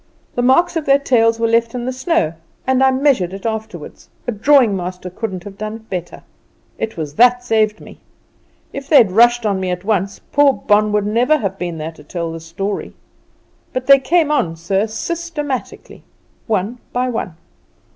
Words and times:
The 0.33 0.41
marks 0.41 0.75
of 0.75 0.87
their 0.87 0.97
tails 0.97 1.39
were 1.39 1.47
left 1.47 1.75
in 1.75 1.85
the 1.85 1.93
snow, 1.93 2.33
and 2.65 2.81
I 2.83 2.89
measured 2.89 3.33
it 3.33 3.45
afterward; 3.45 4.03
a 4.25 4.31
drawing 4.31 4.75
master 4.75 5.11
couldn't 5.11 5.43
have 5.43 5.59
done 5.59 5.75
it 5.75 5.89
better. 5.91 6.23
It 6.79 6.97
was 6.97 7.13
that 7.17 7.43
saved 7.43 7.79
me. 7.79 7.99
If 8.73 8.89
they'd 8.89 9.11
rushed 9.11 9.45
on 9.45 9.59
me 9.59 9.69
at 9.69 9.85
once, 9.85 10.17
poor 10.31 10.47
old 10.47 10.65
Bon 10.65 10.91
would 10.91 11.05
never 11.05 11.37
have 11.37 11.59
been 11.59 11.79
here 11.79 11.91
to 11.91 12.03
tell 12.03 12.31
this 12.31 12.47
story. 12.47 12.95
But 13.73 13.85
they 13.85 13.99
came 13.99 14.31
on, 14.31 14.55
sir, 14.55 14.87
systematically, 14.87 16.01
one 16.47 16.79
by 16.93 17.07
one. 17.07 17.35